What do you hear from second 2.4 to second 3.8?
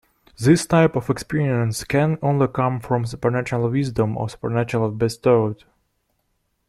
come from supernatural